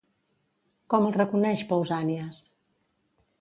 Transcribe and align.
Com 0.93 1.05
el 1.09 1.13
reconeix, 1.17 1.63
Pausànies? 1.73 2.41